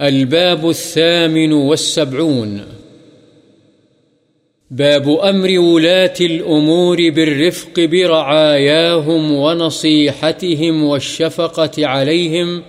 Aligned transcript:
الباب 0.00 0.68
الثامن 0.68 1.52
والسبعون. 1.52 2.60
باب 4.70 5.08
أمر 5.08 5.58
ولاة 5.58 6.14
الأمور 6.20 6.96
بالرفق 6.96 7.80
برعاياهم 7.80 9.32
ونصيحتهم 9.32 10.84
والشفقة 10.84 11.86
عليهم 11.86 12.62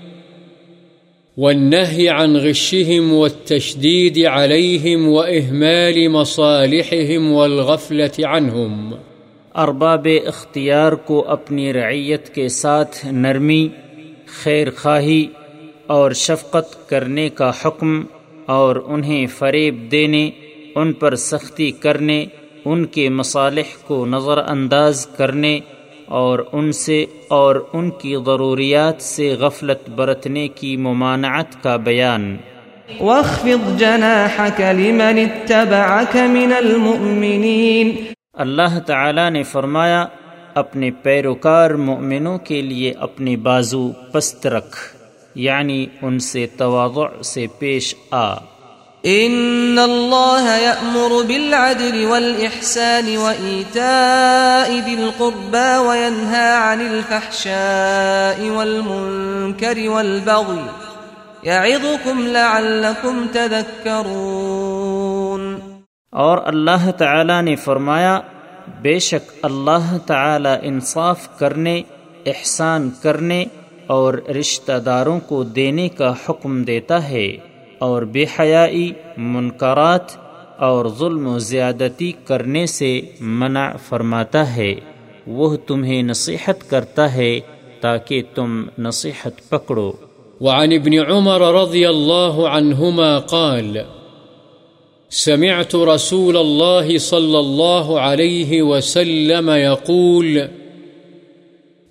والنهي 1.38 2.10
عن 2.10 2.38
غشهم 2.38 3.14
والتشديد 3.14 4.20
عليهم 4.20 5.08
وإهمال 5.08 6.10
مصالحهم 6.10 7.32
والغفلة 7.32 8.12
عنهم. 8.20 8.94
ارباب 9.56 10.08
اختیار 10.28 10.92
کو 10.92 11.26
اپنی 11.28 11.74
رعیت 11.74 12.36
کے 12.36 12.48
ساتھ 12.48 13.06
نرمی، 13.06 13.68
خیر 14.26 14.68
خواہی 14.72 15.28
اور 15.90 16.12
شفقت 16.12 16.90
کرنے 16.90 17.30
کا 17.30 17.52
حکم 17.66 18.02
اور 18.46 18.76
انہیں 18.86 19.28
فریب 19.28 19.92
دینے 19.92 20.30
ان 20.76 20.94
پر 20.94 21.16
سختی 21.16 21.72
کرنے 21.72 22.26
ان 22.66 22.86
کے 22.86 23.10
مصالح 23.10 23.88
کو 23.88 24.06
نظر 24.06 24.38
انداز 24.38 25.08
کرنے 25.08 25.60
اور 26.06 26.40
ان 26.52 26.72
سے 26.72 27.06
اور 27.28 27.56
ان 27.74 27.90
کی 27.90 28.16
ضروریات 28.26 29.02
سے 29.02 29.36
غفلت 29.40 29.90
برتنے 29.90 30.48
کی 30.48 30.78
ممانعت 30.78 31.64
کا 31.64 31.76
بیان۔ 31.76 32.38
واخفض 33.00 33.80
جناحك 33.80 34.62
لمن 34.62 35.18
اتبعك 35.18 36.16
من 36.16 36.54
المؤمنين 36.58 37.92
اللہ 38.34 38.80
تعالی 38.80 39.30
نے 39.30 39.44
فرمایا 39.44 40.06
اپنے 40.54 40.92
پیروکار 40.92 41.72
مؤمنوں 41.72 42.38
کے 42.38 42.62
لیے 42.62 42.94
اپنی 43.00 43.36
بازو 43.36 43.90
پست 44.12 44.48
رکھ۔ 44.48 44.99
یعنی 45.42 45.86
ان 46.02 46.20
سے 46.20 46.48
تواضع 46.58 47.22
سے 47.22 47.48
پیش 47.60 47.96
آ۔ 48.12 48.34
ان 49.04 49.80
الله 49.80 50.56
يأمر 50.58 51.14
بالعدل 51.28 52.06
والإحسان 52.06 53.18
وإيتاء 53.18 54.80
ذي 54.86 54.94
القربى 54.94 55.70
وينهى 55.88 56.50
عن 56.56 56.82
الفحشاء 56.82 58.50
والمنكر 58.50 59.90
والبغي 59.90 60.64
يعظكم 61.44 62.28
لعلكم 62.28 63.28
تذكرون 64.30 65.60
اور 66.12 66.38
اللہ 66.46 66.92
تعالی 66.98 67.42
نے 67.42 67.56
فرمایا 67.56 68.20
بے 68.82 69.00
شک 69.00 69.32
اللہ 69.44 69.98
تعالی 70.06 70.56
انصاف 70.62 71.40
کرنے 71.40 71.82
احسان 72.26 72.90
کرنے 73.02 73.46
اور 73.90 74.14
رشتہ 74.14 74.72
داروں 74.72 75.20
کو 75.20 75.44
دینے 75.44 75.90
کا 75.90 76.14
حکم 76.30 76.64
دیتا 76.64 77.10
ہے 77.10 77.38
اور 77.80 78.02
بے 78.02 78.26
حیائی، 78.40 78.92
منکرات 79.18 80.18
اور 80.58 80.86
ظلم 81.00 81.28
و 81.28 81.40
زیادتی 81.40 82.12
کرنے 82.26 82.66
سے 82.66 83.02
منع 83.20 83.76
فرماتا 83.76 84.56
ہے۔ 84.56 84.76
وہ 85.28 85.58
تمہیں 85.68 86.04
نصیحت 86.04 86.70
کرتا 86.70 87.14
ہے 87.14 87.40
تاکہ 87.82 88.22
تم 88.36 88.64
نصیحت 88.78 89.50
پکڑو۔ 89.50 89.92
وعن 90.42 90.72
ابن 90.72 91.12
عمر 91.12 91.42
رضي 91.42 91.86
الله 91.86 92.46
عنهما 92.46 93.20
قال، 93.20 93.78
سمعت 95.12 95.76
رسول 95.76 96.38
الله 96.38 96.98
صلى 96.98 97.38
الله 97.38 98.00
عليه 98.00 98.62
وسلم 98.62 99.50
يقول 99.50 100.40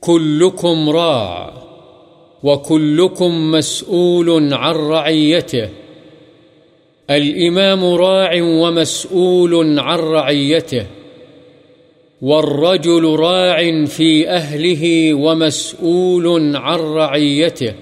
كلكم 0.00 0.90
راع۔ 0.90 1.58
وكلكم 2.42 3.50
مسؤول 3.50 4.54
عن 4.54 4.74
رعيته 4.74 5.68
الإمام 7.10 7.84
راع 7.84 8.42
ومسؤول 8.42 9.78
عن 9.78 9.98
رعيته 9.98 10.86
والرجل 12.22 13.04
راع 13.04 13.84
في 13.84 14.28
أهله 14.28 15.14
ومسؤول 15.14 16.56
عن 16.56 16.78
رعيته 16.78 17.74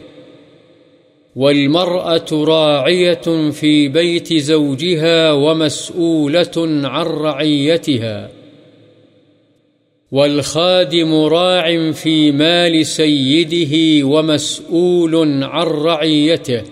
والمرأة 1.37 2.27
راعية 2.33 3.51
في 3.51 3.89
بيت 3.89 4.35
زوجها 4.35 5.33
ومسؤولة 5.33 6.53
عن 6.85 7.07
رعيتها 7.07 8.31
والخادم 10.13 11.15
راع 11.15 11.93
في 11.93 12.31
مال 12.31 12.87
سيده 12.87 14.07
ومسؤول 14.07 15.15
عن 15.43 15.67
رعيته. 15.67 16.63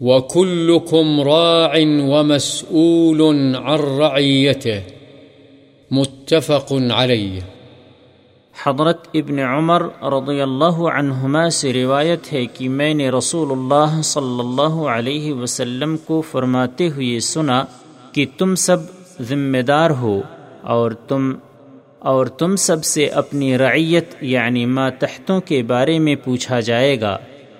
وكلكم 0.00 1.20
راع 1.20 1.72
ومسؤول 1.98 3.22
عن 3.56 3.78
رعيته. 3.78 4.80
متفق 5.90 6.72
عليه. 6.72 7.40
حضرت 8.64 9.08
ابن 9.14 9.38
عمر 9.38 9.82
رضی 10.02 10.40
اللہ 10.40 10.78
عنہما 10.78 11.50
سے 11.50 11.72
روایت 11.72 12.32
ہے 12.32 12.46
کہ 12.46 12.68
میں 12.68 12.94
نے 12.94 13.10
رسول 13.10 13.48
اللہ 13.50 14.02
صلی 14.02 14.40
اللہ 14.40 14.88
علیہ 14.88 15.32
وسلم 15.32 15.96
کو 15.96 16.20
فرماتے 16.20 16.88
ہوئے 16.88 17.20
سنا 17.20 17.64
کہ 18.12 18.26
تم 18.38 18.54
سب 18.54 18.76
ذمہ 19.20 19.58
دار 19.58 19.90
ہو 19.90 20.20
اور 20.62 20.90
تم 20.90 21.32
اور 22.06 22.26
تم 22.26 22.56
سب 22.56 22.84
سے 22.84 23.06
اپنی 23.06 23.58
رعیت 23.58 24.14
یعنی 24.20 24.66
ماتحتوں 24.66 25.40
کے 25.40 25.62
بارے 25.62 25.98
میں 25.98 26.16
پوچھا 26.24 26.60
جائے 26.60 27.00
گا۔ 27.00 27.18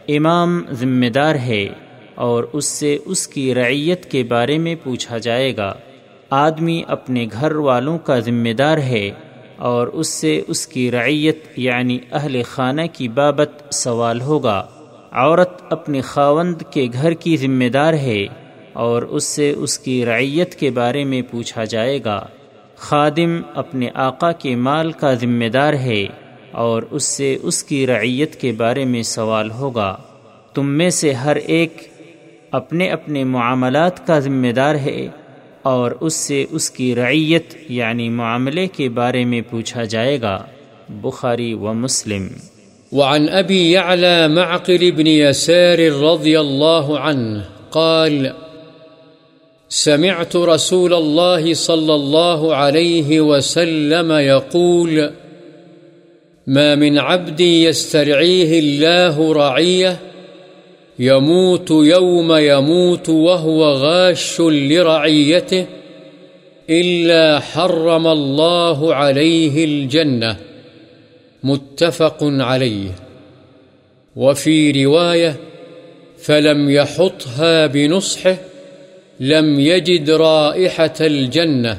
امام 0.09 0.62
ذمہ 0.73 1.07
دار 1.07 1.34
ہے 1.34 1.67
اور 2.15 2.45
اس 2.53 2.65
سے 2.65 2.99
اس 3.05 3.29
کی 3.29 3.55
رعیت 3.55 4.11
کے 4.11 4.23
بارے 4.23 4.59
میں 4.59 4.75
پوچھا 4.83 5.19
جائے 5.19 5.57
گا۔ 5.57 5.75
آدمی 6.31 6.83
اپنے 6.87 7.27
گھر 7.33 7.57
والوں 7.57 7.99
کا 7.99 8.19
ذمہ 8.19 8.53
دار 8.53 8.79
ہے 8.79 9.11
اور 9.57 9.87
اس 9.87 10.09
سے 10.09 10.43
اس 10.49 10.67
کی 10.67 10.91
رعیت 10.91 11.45
یعنی 11.57 11.99
اہل 12.13 12.43
خانہ 12.43 12.83
کی 12.93 13.09
بابت 13.09 13.75
سوال 13.75 14.21
ہوگا۔ 14.21 14.67
عورت 15.13 15.63
اپنے 15.71 16.01
خاوند 16.01 16.63
کے 16.71 16.87
گھر 16.93 17.13
کی 17.13 17.37
ذمہ 17.37 17.69
دار 17.69 17.95
ہے 17.95 18.27
اور 18.73 19.03
اس 19.03 19.25
سے 19.25 19.51
اس 19.51 19.78
کی 19.78 20.07
رعیت 20.07 20.55
کے 20.55 20.71
بارے 20.71 21.05
میں 21.05 21.23
پوچھا 21.23 21.65
جائے 21.65 21.99
گا۔ 22.05 22.27
خادم 22.76 23.41
اپنے 23.54 23.88
آقا 23.94 24.32
کے 24.32 24.56
مال 24.56 24.92
کا 24.92 25.14
ذمہ 25.14 25.44
دار 25.44 25.75
ہے 25.75 26.06
اور 26.50 26.82
اس 26.91 27.04
سے 27.04 27.37
اس 27.42 27.64
کی 27.64 27.87
رعیت 27.87 28.37
کے 28.37 28.53
بارے 28.53 28.84
میں 28.84 29.03
سوال 29.03 29.50
ہوگا۔ 29.50 29.97
تم 30.54 30.66
میں 30.66 30.91
سے 30.91 31.12
ہر 31.12 31.36
ایک 31.36 31.82
اپنے 32.50 32.91
اپنے 32.91 33.25
معاملات 33.25 34.06
کا 34.06 34.19
ذمہ 34.19 34.53
دار 34.53 34.75
ہے 34.75 35.09
اور 35.62 35.91
اس 36.00 36.15
سے 36.15 36.44
اس 36.50 36.70
کی 36.70 36.94
رعیت 36.94 37.54
یعنی 37.69 38.09
معاملے 38.09 38.66
کے 38.66 38.88
بارے 38.88 39.25
میں 39.25 39.41
پوچھا 39.50 39.84
جائے 39.84 40.20
گا۔ 40.20 40.44
بخاری 40.88 41.54
و 41.54 41.72
مسلم۔ 41.72 42.28
وعن 42.92 43.26
أبي 43.26 43.72
يعلى 43.72 44.34
معقل 44.34 44.91
بن 44.91 45.06
يسار 45.06 45.78
رضي 45.78 46.36
الله 46.36 46.97
عنه 47.00 47.38
قال 47.70 48.46
سمعت 49.69 50.37
رسول 50.37 50.94
الله 50.94 51.54
صلى 51.54 51.94
الله 51.94 52.54
عليه 52.54 53.21
وسلم 53.21 54.12
يقول 54.12 55.10
ما 56.47 56.75
من 56.75 56.99
عبد 56.99 57.41
يسترعيه 57.41 58.59
الله 58.59 59.32
رعيه 59.32 60.00
يموت 60.99 61.71
يوم 61.71 62.37
يموت 62.37 63.09
وهو 63.09 63.65
غاش 63.72 64.41
لرعيته 64.41 65.66
إلا 66.71 67.41
حرم 67.41 68.06
الله 68.06 68.94
عليه 68.94 69.65
الجنة 69.65 70.37
متفق 71.44 72.19
عليه 72.22 72.91
وفي 74.16 74.84
رواية 74.84 75.37
فلم 76.19 76.71
يحطها 76.71 77.66
بنصحه۔ 77.66 78.36
لم 79.21 79.60
يجد 79.60 80.10
رائحة 80.10 80.95
الجنة. 81.01 81.77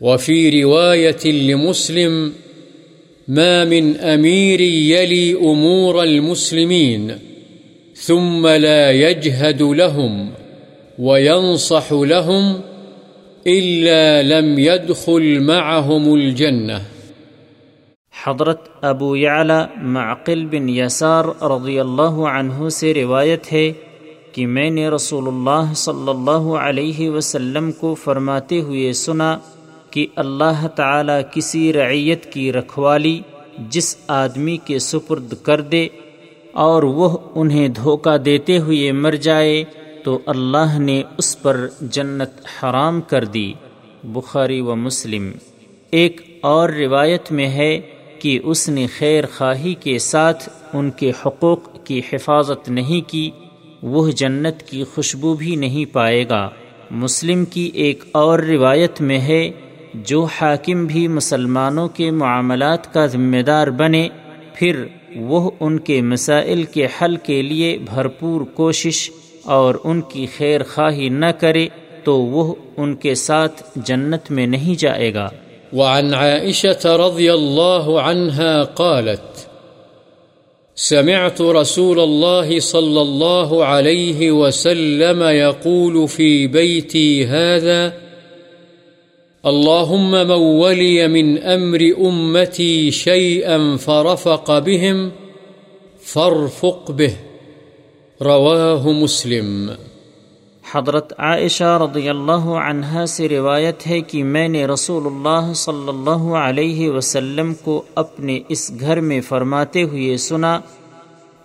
وفي 0.00 0.62
رواية 0.62 1.26
لمسلم، 1.26 2.32
ما 3.28 3.64
من 3.64 3.96
أمير 3.96 4.60
يلي 4.60 5.34
أمور 5.34 6.02
المسلمين، 6.02 7.10
ثم 7.94 8.46
لا 8.46 8.90
يجهد 8.90 9.62
لهم 9.62 10.30
وينصح 10.98 11.92
لهم 11.92 12.60
إلا 13.46 14.22
لم 14.22 14.58
يدخل 14.58 15.40
معهم 15.40 16.14
الجنة. 16.14 16.78
حضرت 18.24 18.60
ابو 18.82 19.16
یعلا 19.16 19.66
معقل 19.76 20.44
بن 20.44 20.68
یسار 20.68 21.24
رضی 21.42 21.80
اللہ 21.80 22.26
عنہ 22.34 22.68
سے 22.68 22.94
روایت 22.94 23.52
ہے 23.52 23.72
کہ 24.32 24.46
میں 24.46 24.70
نے 24.70 24.88
رسول 24.88 25.28
اللہ 25.28 25.74
صلی 25.74 26.10
اللہ 26.10 26.54
علیہ 26.56 27.10
وسلم 27.10 27.72
کو 27.72 27.94
فرماتے 27.94 28.60
ہوئے 28.60 28.92
سنا 28.92 29.38
کہ 29.90 30.06
اللہ 30.16 30.66
تعالی 30.66 31.12
کسی 31.34 31.72
رعیت 31.72 32.32
کی 32.32 32.52
رکھوالی 32.52 33.20
جس 33.70 33.96
آدمی 34.06 34.56
کے 34.56 34.78
سپرد 34.78 35.34
کر 35.42 35.60
دے 35.60 35.88
اور 36.52 36.82
وہ 36.82 37.18
انہیں 37.34 37.68
دھوکہ 37.68 38.16
دیتے 38.16 38.58
ہوئے 38.58 38.92
مر 38.92 39.12
جائے 39.12 39.64
تو 40.04 40.18
اللہ 40.26 40.78
نے 40.78 41.02
اس 41.18 41.42
پر 41.42 41.66
جنت 41.80 42.30
حرام 42.62 43.00
کر 43.00 43.24
دی۔ 43.24 43.52
بخاری 44.04 44.60
و 44.60 44.76
مسلم۔ 44.76 45.30
ایک 45.90 46.38
اور 46.40 46.68
روایت 46.68 47.32
میں 47.32 47.48
ہے 47.48 47.80
کہ 48.18 48.40
اس 48.44 48.68
نے 48.68 48.86
خیر 48.98 49.24
خواہی 49.36 49.74
کے 49.74 49.98
ساتھ 49.98 50.48
ان 50.72 50.90
کے 50.90 51.12
حقوق 51.26 51.58
کی 51.84 52.00
حفاظت 52.12 52.68
نہیں 52.68 53.10
کی 53.10 53.30
وہ 53.82 54.10
جنت 54.10 54.62
کی 54.62 54.84
خوشبو 54.84 55.34
بھی 55.34 55.56
نہیں 55.56 55.94
پائے 55.94 56.24
گا۔ 56.28 56.50
مسلم 56.90 57.44
کی 57.44 57.70
ایک 57.74 58.04
اور 58.12 58.38
روایت 58.38 59.00
میں 59.00 59.18
ہے، 59.18 59.50
جو 59.94 60.24
حاکم 60.24 60.86
بھی 60.86 61.08
مسلمانوں 61.08 61.88
کے 61.88 62.10
معاملات 62.10 62.94
کا 62.94 63.06
ذمہ 63.06 63.42
دار 63.42 63.66
بنے، 63.66 64.08
پھر 64.54 64.84
وہ 65.16 65.50
ان 65.60 65.78
کے 65.78 66.00
مسائل 66.02 66.62
کے 66.62 66.86
حل 66.86 67.16
کے 67.16 67.42
لیے 67.42 67.78
بھرپور 67.94 68.40
کوشش 68.40 69.10
اور 69.44 69.74
ان 69.84 70.00
کی 70.00 70.26
خیر 70.36 70.62
خواہی 70.62 71.08
نہ 71.08 71.26
کرے 71.26 71.68
تو 72.04 72.18
وہ 72.18 72.54
ان 72.76 72.94
کے 72.94 73.14
ساتھ 73.14 73.62
جنت 73.76 74.30
میں 74.30 74.46
نہیں 74.46 74.74
جائے 74.80 75.14
گا۔ 75.14 75.28
وعن 75.72 76.14
عائشة 76.14 77.08
رضي 77.08 77.28
الله 77.28 78.08
عنها 78.08 78.64
قالت 78.74 79.51
سمعت 80.74 81.40
رسول 81.40 82.00
الله 82.00 82.60
صلى 82.60 83.02
الله 83.02 83.64
عليه 83.64 84.32
وسلم 84.32 85.22
يقول 85.22 86.08
في 86.08 86.46
بيتي 86.46 87.26
هذا، 87.26 87.92
اللهم 89.46 90.10
من 90.10 90.30
ولي 90.30 91.08
من 91.08 91.38
أمر 91.38 91.94
أمتي 92.00 92.90
شيئا 92.90 93.76
فرفق 93.76 94.58
بهم، 94.58 95.12
فارفق 96.00 96.90
به، 96.90 97.16
رواه 98.22 98.92
مسلم. 98.92 99.76
حضرت 100.70 101.12
عائشہ 101.18 101.78
رضی 101.82 102.08
اللہ 102.08 102.44
عنہا 102.68 103.06
سے 103.06 103.28
روایت 103.28 103.86
ہے 103.86 104.00
کہ 104.00 104.24
میں 104.24 104.48
نے 104.48 104.66
رسول 104.66 105.06
اللہ 105.06 105.52
صلی 105.52 105.88
اللہ 105.88 106.34
علیہ 106.34 106.90
وسلم 106.90 107.54
کو 107.54 107.82
اپنے 107.94 108.40
اس 108.48 108.72
گھر 108.80 109.00
میں 109.00 109.20
فرماتے 109.20 109.82
ہوئے 109.82 110.16
سنا، 110.16 110.60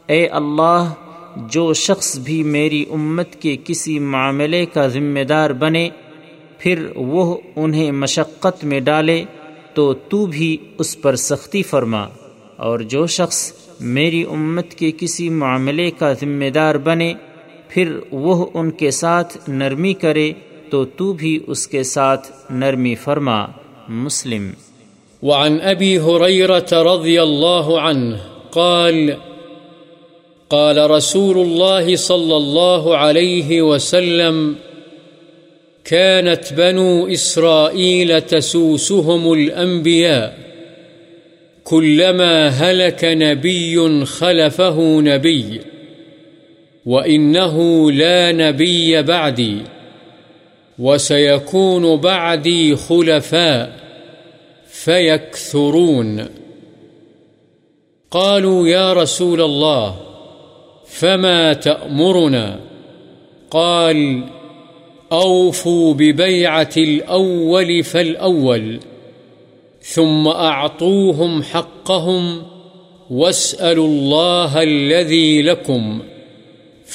اے 0.06 0.28
اللہ، 0.28 0.94
جو 1.36 1.74
شخص 1.74 2.18
بھی 2.20 2.44
میری 2.44 2.86
امت 2.92 3.36
کے 3.36 3.58
کسی 3.66 4.00
معاملے 4.00 4.66
کا 4.66 4.88
ذمہ 4.88 5.24
دار 5.24 5.50
بنے، 5.50 5.90
پھر 6.58 6.92
وہ 6.96 7.38
انہیں 7.56 7.92
مشقت 7.92 8.64
میں 8.64 8.80
ڈالے 8.80 9.24
تو 9.74 9.94
تو 9.94 10.26
بھی 10.26 10.58
اس 10.80 11.02
پر 11.02 11.16
سختی 11.16 11.64
فرما۔ 11.64 12.08
اور 12.56 12.80
جو 12.80 13.08
شخص 13.08 13.52
میری 13.80 14.24
امت 14.24 14.74
کے 14.74 14.92
کسی 14.98 15.30
معاملے 15.30 15.92
کا 15.92 16.14
ذمہ 16.14 16.50
دار 16.50 16.76
بنے 16.76 17.14
پھر 17.78 17.92
وہ 18.12 18.46
ان 18.54 18.72
کے 18.72 18.92
ساتھ 18.92 19.38
نرمی 19.48 19.94
کرے 19.94 20.32
تو 20.72 20.86
تو 20.86 21.14
بھی 21.14 21.40
اس 21.48 21.68
کے 21.68 21.84
ساتھ 21.84 22.28
نرمی 22.50 22.96
فرما۔ 22.96 23.46
مسلم۔ 23.88 24.50
وعن 25.24 25.58
ابی 25.64 25.98
حریرت 25.98 26.74
رضی 26.74 27.18
اللہ 27.18 27.70
عنہ 27.84 28.16
قال 28.50 29.10
قال 30.48 30.78
رسول 30.78 31.38
الله 31.38 31.96
صلى 31.96 32.34
الله 32.34 32.98
عليه 32.98 33.62
وسلم 33.62 34.54
كانت 35.84 36.54
بنو 36.54 37.08
إسرائيل 37.08 38.20
تسوسهم 38.30 39.32
الأنبياء 39.32 40.28
كلما 41.64 42.50
هلك 42.50 43.04
نبي 43.04 43.78
خلفه 44.06 45.02
نبي 45.02 45.58
وإنه 46.88 47.92
لا 47.92 48.32
نبي 48.32 49.02
بعدي 49.02 49.58
وسيكون 50.80 51.96
بعدي 51.96 52.76
خلفاء 52.76 53.80
فيكثرون 54.68 56.26
قالوا 58.12 58.68
يا 58.68 58.94
رسول 58.94 59.42
الله 59.42 59.96
فما 60.86 61.54
تأمرنا 61.54 62.60
قال 63.52 64.24
أوفوا 65.12 65.94
ببيعة 65.94 66.74
الأول 66.78 67.84
فالأول 67.84 68.80
ثم 69.82 70.28
أعطوهم 70.28 71.44
حقهم 71.44 72.44
واسألوا 73.10 73.88
الله 73.88 74.64
الذي 74.64 75.42
لكم 75.42 76.02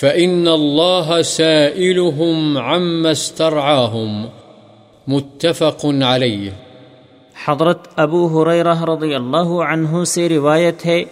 فإن 0.00 0.48
الله 0.48 1.22
سائلهم 1.22 2.58
عما 2.58 3.08
استرعاهم 3.08 4.24
متفق 5.06 5.84
عليه۔ 5.84 6.50
حضرت 7.46 7.88
ابو 7.96 8.42
حریرہ 8.42 8.84
رضی 8.84 9.14
اللہ 9.14 9.62
عنہ 9.70 10.04
سے 10.04 10.28
روایت 10.28 10.86
ہے 10.86 11.04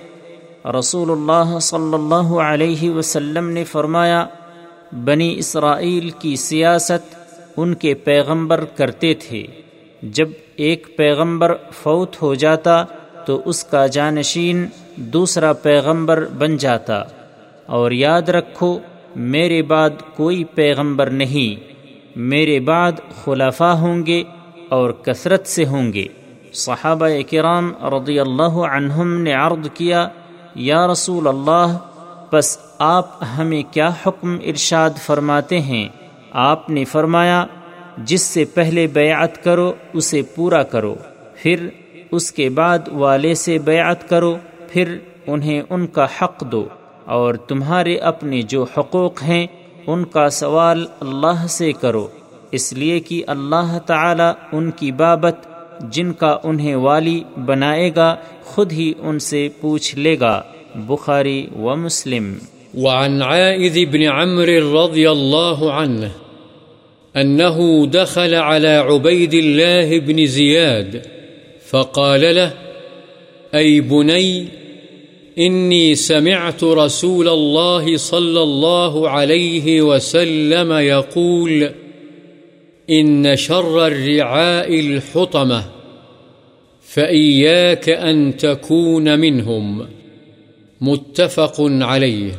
رسول 0.79 1.11
اللہ 1.11 1.59
صلی 1.59 1.94
اللہ 1.94 2.38
علیہ 2.38 2.91
وسلم 2.91 3.49
نے 3.49 3.65
فرمایا، 3.65 4.27
بنی 4.93 5.35
اسرائیل 5.38 6.11
کی 6.11 6.37
سیاست 6.37 7.15
ان 7.56 7.75
کے 7.75 7.94
پیغمبر 7.94 8.65
کرتے 8.65 9.15
تھے۔ 9.15 9.47
جب 10.03 10.29
ایک 10.56 10.97
پیغمبر 10.97 11.55
فوت 11.73 12.23
ہو 12.23 12.35
جاتا 12.35 12.85
تو 13.26 13.43
اس 13.44 13.65
کا 13.65 13.87
جانشین 13.87 14.67
دوسرا 14.97 15.53
پیغمبر 15.53 16.25
بن 16.38 16.56
جاتا۔ 16.56 17.03
اور 17.71 17.91
یاد 17.91 18.23
رکھو، 18.23 18.79
میرے 19.17 19.63
بعد 19.63 19.91
کوئی 20.17 20.45
پیغمبر 20.45 21.11
نہیں۔ 21.11 21.71
میرے 22.17 22.61
بعد 22.61 22.93
خلافہ 23.25 23.65
ہوں 23.65 24.07
گے 24.07 24.23
اور 24.69 24.91
کثرت 24.91 25.47
سے 25.47 25.65
ہوں 25.65 25.93
گے۔ 25.93 26.07
صحابہ 26.53 27.09
کرام 27.31 27.73
رضی 27.83 28.21
اللہ 28.21 28.53
عنہم 28.53 29.21
نے 29.21 29.33
عرض 29.33 29.69
کیا، 29.75 30.09
یا 30.55 30.87
رسول 30.87 31.29
اللہ 31.29 31.79
بس 32.33 32.59
آپ 32.79 33.23
ہمیں 33.39 33.63
کیا 33.73 33.91
حکم 34.07 34.37
ارشاد 34.45 34.91
فرماتے 35.07 35.61
ہیں؟ 35.61 35.89
آپ 36.31 36.71
نے 36.71 36.85
فرمایا، 36.85 37.47
جس 37.99 38.23
سے 38.23 38.45
پہلے 38.45 38.87
بیعت 38.87 39.45
کرو، 39.45 39.73
اسے 39.93 40.23
پورا 40.35 40.63
کرو۔ 40.63 40.95
پھر 41.35 41.69
اس 42.11 42.33
کے 42.33 42.49
بعد 42.49 42.79
والے 42.89 43.35
سے 43.35 43.59
بیعت 43.59 44.09
کرو، 44.09 44.37
پھر 44.69 44.99
انہیں 45.27 45.63
ان 45.71 45.87
کا 45.87 46.07
حق 46.23 46.45
دو۔ 46.53 46.69
اور 47.11 47.35
تمہارے 47.35 47.97
اپنے 47.97 48.43
جو 48.43 48.65
حقوق 48.77 49.23
ہیں، 49.23 49.47
ان 49.87 50.05
کا 50.05 50.31
سوال 50.31 50.87
اللہ 51.00 51.47
سے 51.47 51.73
کرو۔ 51.73 52.09
اس 52.52 52.73
لیے 52.73 53.00
کہ 53.00 53.23
اللہ 53.26 53.79
تعالی 53.87 54.57
ان 54.57 54.71
کی 54.71 54.93
بابت 54.93 55.35
جن 55.81 56.12
کا 56.12 56.37
انہیں 56.45 56.75
والی 56.75 57.23
بنائے 57.47 57.90
گا، 57.97 58.17
خود 58.45 58.73
ہی 58.73 58.93
ان 58.99 59.19
سے 59.19 59.49
پوچھ 59.61 59.99
لے 59.99 60.21
گا۔ 60.21 60.43
بخاری 60.75 61.47
و 61.57 61.76
مسلم۔ 61.76 62.35
وعن 62.75 63.23
عائذ 63.23 63.79
بن 63.90 64.02
عمرو 64.02 64.87
رضي 64.87 65.07
الله 65.07 65.71
عنه 65.71 66.07
أنه 67.17 67.59
دخل 67.93 68.35
على 68.35 68.76
عبيد 68.76 69.35
الله 69.35 69.99
بن 70.07 70.26
زياد 70.26 70.97
فقال 71.71 72.21
له 72.21 72.49
أي 73.55 73.81
بني 73.81 74.60
إني 75.39 75.95
سمعت 75.95 76.65
رسول 76.65 77.29
الله 77.29 77.97
صلى 77.97 78.43
الله 78.43 79.11
عليه 79.11 79.83
وسلم 79.83 80.73
يقول، 80.73 81.69
إن 82.91 83.37
شر 83.37 83.87
الرعاء 83.87 84.81
الحطمة، 84.81 85.61
فإياك 86.95 87.91
أن 87.91 88.37
تكون 88.37 89.19
منهم. 89.21 89.83
متفق 90.81 91.61
عليه. 91.83 92.31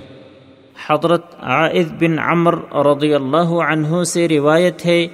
حضرت 0.87 1.23
عائد 1.39 1.87
بن 1.99 2.19
عمر 2.19 2.85
رضی 2.85 3.13
اللہ 3.13 3.51
عنہ 3.67 4.03
سے 4.03 4.27
روایت 4.27 4.85
ہے 4.85 5.07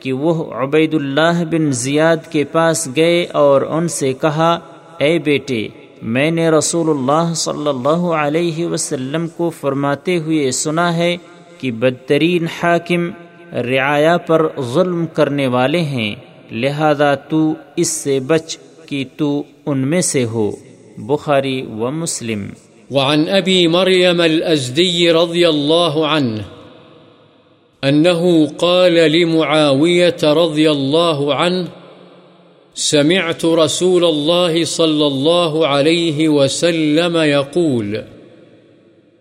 کہ 0.00 0.12
وہ 0.12 0.52
عبید 0.52 0.94
اللہ 0.94 1.44
بن 1.50 1.72
زیاد 1.72 2.16
کے 2.30 2.44
پاس 2.44 2.88
گئے 2.96 3.26
اور 3.32 3.62
ان 3.62 3.88
سے 3.88 4.12
کہا، 4.12 4.58
اے 4.98 5.18
بیٹے 5.18 5.68
میں 6.04 6.30
نے 6.30 6.50
رسول 6.50 6.90
اللہ 6.90 7.34
صلی 7.34 7.68
اللہ 7.68 8.06
علیہ 8.12 8.66
وسلم 8.66 9.28
کو 9.28 9.50
فرماتے 9.50 10.18
ہوئے 10.18 10.50
سنا 10.50 10.96
ہے 10.96 11.16
کہ 11.58 11.70
بدترین 11.70 12.46
حاکم 12.62 13.10
رعایا 13.52 14.16
پر 14.16 14.46
ظلم 14.60 15.06
کرنے 15.06 15.46
والے 15.46 15.80
ہیں، 15.80 16.14
لہذا 16.50 17.14
تو 17.14 17.52
اس 17.76 17.88
سے 17.88 18.20
بچ 18.20 18.58
کہ 18.86 19.04
تو 19.16 19.42
ان 19.66 19.78
میں 19.78 20.00
سے 20.00 20.24
ہو۔ 20.24 20.50
بخاری 20.98 21.62
و 21.62 21.90
مسلم۔ 21.90 22.46
وعن 22.90 23.24
أبي 23.28 23.66
مريم 23.66 24.20
الأزدي 24.20 25.08
رضي 25.08 25.44
الله 25.44 26.06
عنه 26.06 26.42
أنه 27.88 28.44
قال 28.56 28.94
لمعاوية 28.94 30.34
رضي 30.34 30.68
الله 30.68 31.32
عنه 31.32 31.83
سمعت 32.74 33.44
رسول 33.44 34.04
الله 34.04 34.64
صلى 34.64 35.06
الله 35.06 35.66
عليه 35.66 36.28
وسلم 36.28 37.16
يقول 37.16 38.04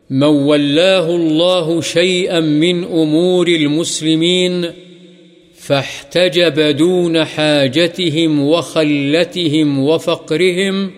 من 0.09 0.23
ولاه 0.23 1.15
الله 1.15 1.81
شيئا 1.81 2.39
من 2.39 2.83
أمور 2.83 3.47
المسلمين 3.47 4.71
فاحتجب 5.55 6.59
دون 6.77 7.25
حاجتهم 7.25 8.47
وخلتهم 8.47 9.79
وفقرهم، 9.79 10.91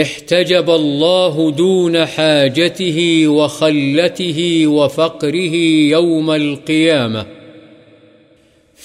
احتجب 0.00 0.70
الله 0.70 1.50
دون 1.50 2.06
حاجته 2.06 3.28
وخلته 3.28 4.66
وفقره 4.66 5.54
يوم 5.90 6.30
القيامة. 6.30 7.41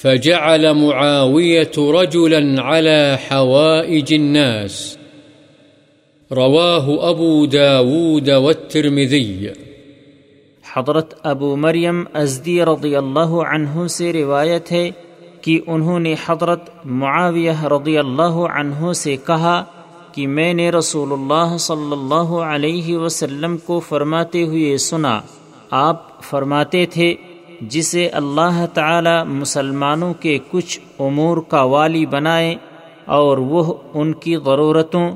فجعل 0.01 0.73
معاوية 0.73 1.75
رجلا 1.93 2.61
على 2.61 3.15
حوائج 3.29 4.13
الناس. 4.13 4.97
رواه 6.31 7.09
أبو 7.09 7.45
داود 7.45 8.29
والترمذي. 8.29 9.47
حضرت 10.75 11.13
ابو 11.23 11.55
مریم 11.55 12.03
ازدی 12.13 12.61
رضی 12.65 12.95
اللہ 12.95 13.33
عنہ 13.51 13.87
سے 13.87 14.13
روایت 14.13 14.71
ہے 14.71 14.89
کہ 15.41 15.59
انہوں 15.67 15.99
نے 15.99 16.13
حضرت 16.25 16.69
معاویہ 16.85 17.63
رضی 17.63 17.97
اللہ 17.97 18.37
عنہ 18.59 18.91
سے 18.93 19.15
کہا 19.27 19.63
کہ 20.11 20.27
میں 20.27 20.53
نے 20.53 20.69
رسول 20.69 21.11
اللہ 21.13 21.57
صلی 21.57 21.91
اللہ 21.91 22.35
علیہ 22.51 22.97
وسلم 22.97 23.57
کو 23.57 23.79
فرماتے 23.79 24.43
ہوئے 24.43 24.77
سنا، 24.77 25.19
آپ 25.71 26.21
فرماتے 26.23 26.85
تھے 26.85 27.13
جسے 27.61 28.07
اللہ 28.07 28.65
تعالی 28.73 29.23
مسلمانوں 29.25 30.13
کے 30.13 30.37
کچھ 30.51 30.79
امور 30.99 31.37
کا 31.37 31.61
والی 31.61 32.05
بنائے 32.05 32.55
اور 33.05 33.37
وہ 33.37 33.73
ان 33.93 34.13
کی 34.13 34.35
ضرورتوں، 34.45 35.09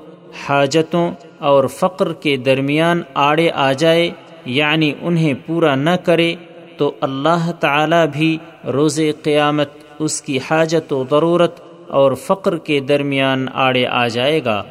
حاجتوں 0.48 1.12
اور 1.38 1.68
فقر 1.68 2.14
کے 2.14 2.38
درمیان 2.38 3.02
آڑے 3.14 3.50
آ 3.52 3.72
جائے 3.72 4.10
یعنی 4.46 4.94
انہیں 5.02 5.34
پورا 5.46 5.76
نہ 5.76 5.96
کرے، 6.04 6.36
تو 6.78 6.92
اللہ 7.02 7.52
تعالی 7.60 8.08
بھی 8.14 8.38
روز 8.74 9.00
قیامت 9.24 9.70
اس 10.00 10.22
کی 10.22 10.40
حاجت 10.50 10.94
و 10.94 11.04
ضرورت 11.10 11.60
اور 11.90 12.12
فقر 12.12 12.58
کے 12.58 12.80
درمیان 12.80 13.46
آڑے 13.54 13.86
آ 13.86 14.08
جائے 14.08 14.44
گا۔ 14.46 14.64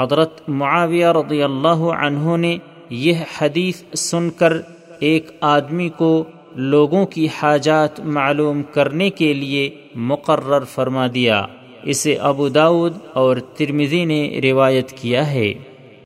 حضرت 0.00 0.48
معاویہ 0.48 1.06
رضی 1.06 1.42
اللہ 1.42 1.82
عنہ 1.98 2.36
نے 2.36 2.56
یہ 2.90 3.14
حدیث 3.38 3.82
سن 3.94 4.30
کر 4.30 4.52
ایک 5.00 5.30
آدمی 5.40 5.88
کو 5.88 6.24
لوگوں 6.56 7.06
کی 7.06 7.28
حاجات 7.42 8.00
معلوم 8.00 8.62
کرنے 8.62 9.10
کے 9.10 9.32
لیے 9.32 9.70
مقرر 9.94 10.64
فرما 10.64 11.06
دیا۔ 11.14 11.46
اسے 11.82 12.16
ابو 12.16 12.48
داود 12.48 12.96
اور 13.12 13.36
ترمزی 13.36 14.04
نے 14.04 14.40
روایت 14.42 14.90
کیا 14.90 15.30
ہے۔ 15.30 15.54